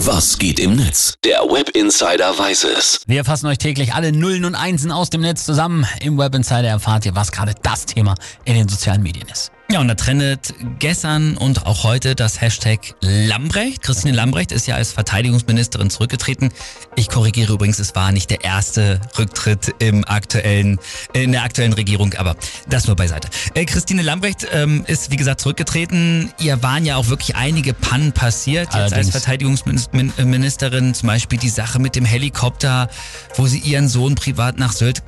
Was 0.00 0.36
geht 0.38 0.60
im 0.60 0.76
Netz? 0.76 1.14
Der 1.24 1.38
Web 1.38 1.70
Insider 1.70 2.38
weiß 2.38 2.64
es. 2.64 3.00
Wir 3.06 3.24
fassen 3.24 3.46
euch 3.46 3.56
täglich 3.56 3.94
alle 3.94 4.12
Nullen 4.12 4.44
und 4.44 4.54
Einsen 4.54 4.92
aus 4.92 5.08
dem 5.08 5.22
Netz 5.22 5.46
zusammen. 5.46 5.86
Im 6.00 6.18
Web 6.18 6.34
Insider 6.34 6.68
erfahrt 6.68 7.06
ihr, 7.06 7.14
was 7.14 7.32
gerade 7.32 7.54
das 7.62 7.86
Thema 7.86 8.14
in 8.44 8.54
den 8.54 8.68
sozialen 8.68 9.02
Medien 9.02 9.26
ist. 9.28 9.50
Ja, 9.68 9.80
und 9.80 9.88
da 9.88 9.94
trendet 9.94 10.54
gestern 10.78 11.36
und 11.36 11.66
auch 11.66 11.82
heute 11.82 12.14
das 12.14 12.40
Hashtag 12.40 12.94
Lambrecht. 13.00 13.82
Christine 13.82 14.14
Lambrecht 14.14 14.52
ist 14.52 14.66
ja 14.66 14.76
als 14.76 14.92
Verteidigungsministerin 14.92 15.90
zurückgetreten. 15.90 16.50
Ich 16.94 17.08
korrigiere 17.08 17.54
übrigens, 17.54 17.80
es 17.80 17.94
war 17.96 18.12
nicht 18.12 18.30
der 18.30 18.44
erste 18.44 19.00
Rücktritt 19.18 19.74
im 19.80 20.04
aktuellen, 20.04 20.78
in 21.14 21.32
der 21.32 21.42
aktuellen 21.42 21.72
Regierung, 21.72 22.14
aber 22.14 22.36
das 22.68 22.86
nur 22.86 22.94
beiseite. 22.94 23.28
Äh, 23.54 23.64
Christine 23.64 24.02
Lambrecht 24.02 24.46
ähm, 24.52 24.84
ist, 24.86 25.10
wie 25.10 25.16
gesagt, 25.16 25.40
zurückgetreten. 25.40 26.32
Ihr 26.38 26.62
waren 26.62 26.84
ja 26.84 26.96
auch 26.96 27.08
wirklich 27.08 27.34
einige 27.34 27.74
Pannen 27.74 28.12
passiert 28.12 28.66
jetzt 28.66 28.74
Allerdings. 28.74 29.06
als 29.06 29.10
Verteidigungsministerin. 29.10 30.94
Zum 30.94 31.06
Beispiel 31.08 31.38
die 31.38 31.48
Sache 31.48 31.78
mit 31.78 31.96
dem 31.96 32.04
Helikopter, 32.04 32.88
wo 33.34 33.46
sie 33.46 33.58
ihren 33.58 33.88
Sohn 33.88 34.14
privat 34.14 34.58
nach 34.58 34.72
Sylt 34.72 35.02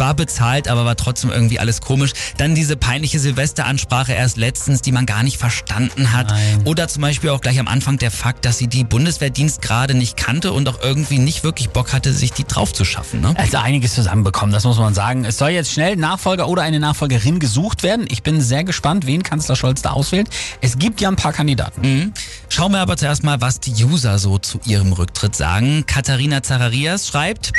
zwar 0.00 0.14
bezahlt, 0.14 0.66
aber 0.66 0.86
war 0.86 0.96
trotzdem 0.96 1.30
irgendwie 1.30 1.58
alles 1.58 1.82
komisch. 1.82 2.12
Dann 2.38 2.54
diese 2.54 2.74
peinliche 2.74 3.18
Silvesteransprache 3.18 4.14
erst 4.14 4.38
letztens, 4.38 4.80
die 4.80 4.92
man 4.92 5.04
gar 5.04 5.22
nicht 5.22 5.36
verstanden 5.36 6.14
hat. 6.14 6.30
Nein. 6.30 6.62
Oder 6.64 6.88
zum 6.88 7.02
Beispiel 7.02 7.28
auch 7.28 7.42
gleich 7.42 7.60
am 7.60 7.68
Anfang 7.68 7.98
der 7.98 8.10
Fakt, 8.10 8.46
dass 8.46 8.56
sie 8.56 8.66
die 8.66 8.82
Bundeswehrdienst 8.82 9.60
gerade 9.60 9.92
nicht 9.92 10.16
kannte 10.16 10.54
und 10.54 10.66
auch 10.70 10.80
irgendwie 10.80 11.18
nicht 11.18 11.44
wirklich 11.44 11.68
Bock 11.68 11.92
hatte, 11.92 12.14
sich 12.14 12.32
die 12.32 12.44
drauf 12.44 12.72
zu 12.72 12.86
schaffen. 12.86 13.20
Ne? 13.20 13.34
Also 13.36 13.58
einiges 13.58 13.94
zusammenbekommen, 13.94 14.54
das 14.54 14.64
muss 14.64 14.78
man 14.78 14.94
sagen. 14.94 15.26
Es 15.26 15.36
soll 15.36 15.50
jetzt 15.50 15.70
schnell 15.70 15.96
Nachfolger 15.96 16.48
oder 16.48 16.62
eine 16.62 16.80
Nachfolgerin 16.80 17.38
gesucht 17.38 17.82
werden. 17.82 18.06
Ich 18.08 18.22
bin 18.22 18.40
sehr 18.40 18.64
gespannt, 18.64 19.04
wen 19.04 19.22
Kanzler 19.22 19.54
Scholz 19.54 19.82
da 19.82 19.90
auswählt. 19.90 20.28
Es 20.62 20.78
gibt 20.78 21.02
ja 21.02 21.10
ein 21.10 21.16
paar 21.16 21.34
Kandidaten. 21.34 21.82
Mhm. 21.82 22.12
Schauen 22.48 22.72
wir 22.72 22.80
aber 22.80 22.96
zuerst 22.96 23.22
mal, 23.22 23.42
was 23.42 23.60
die 23.60 23.84
User 23.84 24.18
so 24.18 24.38
zu 24.38 24.60
ihrem 24.64 24.94
Rücktritt 24.94 25.36
sagen. 25.36 25.84
Katharina 25.86 26.42
Zacharias 26.42 27.06
schreibt, 27.06 27.52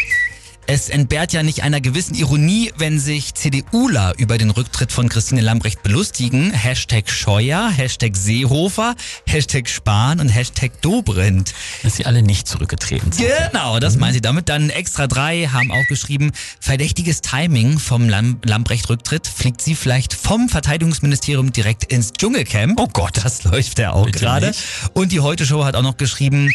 es 0.74 0.88
entbehrt 0.88 1.34
ja 1.34 1.44
nicht 1.44 1.64
einer 1.64 1.82
gewissen 1.82 2.16
Ironie, 2.16 2.72
wenn 2.78 2.98
sich 2.98 3.34
CDUler 3.34 4.14
über 4.18 4.38
den 4.38 4.52
Rücktritt 4.52 4.94
von 4.94 5.10
Christine 5.10 5.42
Lambrecht 5.42 5.84
belustigen. 5.84 6.54
Hashtag 6.54 7.10
Scheuer, 7.10 7.70
Hashtag 7.70 8.16
Seehofer, 8.16 8.96
Hashtag 9.28 9.68
Spahn 9.68 10.22
und 10.22 10.30
Hashtag 10.30 10.82
Dobrindt. 10.82 11.54
Dass 11.84 11.98
sie 11.98 12.06
alle 12.06 12.22
nicht 12.22 12.48
zurückgetreten 12.48 13.12
sind. 13.12 13.28
Genau, 13.52 13.82
das 13.82 13.98
meinen 13.98 14.14
sie 14.14 14.22
damit. 14.22 14.48
Dann 14.48 14.70
extra 14.70 15.08
drei 15.08 15.50
haben 15.52 15.74
auch 15.74 15.86
geschrieben, 15.90 16.32
verdächtiges 16.62 17.20
Timing 17.20 17.78
vom 17.78 18.08
Lam 18.08 18.40
Lambrecht-Rücktritt. 18.42 19.28
Fliegt 19.28 19.62
sie 19.62 19.76
vielleicht 19.76 20.14
vom 20.14 20.48
Verteidigungsministerium 20.48 21.52
direkt 21.52 21.84
ins 21.92 22.14
Dschungelcamp? 22.14 22.80
Oh 22.80 22.88
Gott, 22.88 23.20
das 23.22 23.44
läuft 23.44 23.78
ja 23.78 23.92
auch 23.92 24.10
gerade. 24.10 24.54
Und 24.94 25.12
die 25.12 25.20
Heute-Show 25.20 25.66
hat 25.66 25.76
auch 25.76 25.84
noch 25.84 25.98
geschrieben, 25.98 26.50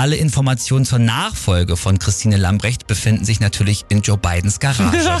alle 0.00 0.16
Informationen 0.16 0.86
zur 0.86 0.98
Nachfolge 0.98 1.76
von 1.76 1.98
Christine 1.98 2.38
Lambrecht 2.38 2.86
befinden 2.86 3.26
sich 3.26 3.38
natürlich 3.38 3.84
in 3.90 4.00
Joe 4.00 4.16
Bidens 4.16 4.58
Garage. 4.58 5.18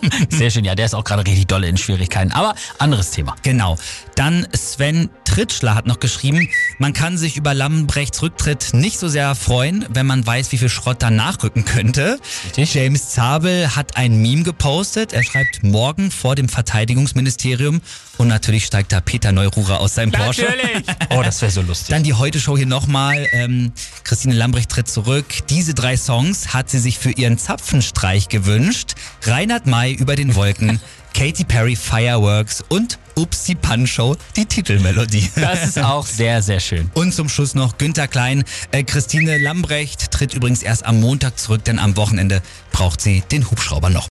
Sehr 0.30 0.50
schön, 0.50 0.64
ja, 0.64 0.74
der 0.74 0.86
ist 0.86 0.96
auch 0.96 1.04
gerade 1.04 1.24
richtig 1.24 1.46
dolle 1.46 1.68
in 1.68 1.76
Schwierigkeiten. 1.76 2.32
Aber 2.32 2.56
anderes 2.80 3.12
Thema. 3.12 3.36
Genau. 3.42 3.78
Dann 4.16 4.48
Sven 4.52 5.10
Tritschler 5.36 5.74
hat 5.74 5.86
noch 5.86 6.00
geschrieben, 6.00 6.48
man 6.78 6.94
kann 6.94 7.18
sich 7.18 7.36
über 7.36 7.52
Lambrechts 7.52 8.22
Rücktritt 8.22 8.72
nicht 8.72 8.98
so 8.98 9.06
sehr 9.06 9.34
freuen, 9.34 9.84
wenn 9.90 10.06
man 10.06 10.26
weiß, 10.26 10.50
wie 10.52 10.56
viel 10.56 10.70
Schrott 10.70 11.02
da 11.02 11.10
nachrücken 11.10 11.66
könnte. 11.66 12.18
Richtig. 12.46 12.72
James 12.72 13.10
Zabel 13.10 13.76
hat 13.76 13.98
ein 13.98 14.22
Meme 14.22 14.44
gepostet. 14.44 15.12
Er 15.12 15.22
schreibt 15.22 15.62
morgen 15.62 16.10
vor 16.10 16.36
dem 16.36 16.48
Verteidigungsministerium 16.48 17.82
und 18.16 18.28
natürlich 18.28 18.64
steigt 18.64 18.92
da 18.92 19.02
Peter 19.02 19.30
Neururer 19.30 19.80
aus 19.80 19.96
seinem 19.96 20.10
Porsche. 20.10 20.46
Oh, 21.10 21.22
das 21.22 21.42
wäre 21.42 21.52
so 21.52 21.62
lustig. 21.62 21.88
Dann 21.88 22.02
die 22.02 22.14
Heute-Show 22.14 22.56
hier 22.56 22.66
nochmal. 22.66 23.26
Ähm, 23.32 23.72
Christine 24.04 24.34
Lambrecht 24.34 24.70
tritt 24.70 24.88
zurück. 24.88 25.26
Diese 25.50 25.74
drei 25.74 25.96
Songs 25.96 26.54
hat 26.54 26.70
sie 26.70 26.78
sich 26.78 26.98
für 26.98 27.10
ihren 27.10 27.38
Zapfenstreich 27.38 28.28
gewünscht. 28.28 28.94
Reinhard 29.22 29.66
May 29.66 29.92
über 29.92 30.16
den 30.16 30.34
Wolken, 30.34 30.80
Katy 31.14 31.44
Perry 31.44 31.76
Fireworks 31.76 32.64
und 32.68 32.98
Upsi 33.18 33.54
Punch-Show, 33.54 34.16
die 34.36 34.44
Titelmelodie. 34.44 35.30
Das 35.36 35.64
ist 35.64 35.78
auch 35.78 36.06
sehr, 36.06 36.42
sehr 36.42 36.60
schön. 36.60 36.90
Und 36.92 37.14
zum 37.14 37.30
Schluss 37.30 37.54
noch 37.54 37.78
Günther 37.78 38.08
Klein. 38.08 38.44
Äh, 38.72 38.84
Christine 38.84 39.38
Lambrecht 39.38 40.10
tritt 40.10 40.34
übrigens 40.34 40.62
erst 40.62 40.84
am 40.84 41.00
Montag 41.00 41.38
zurück, 41.38 41.64
denn 41.64 41.78
am 41.78 41.96
Wochenende 41.96 42.42
braucht 42.72 43.00
sie 43.00 43.22
den 43.32 43.50
Hubschrauber 43.50 43.88
noch. 43.88 44.04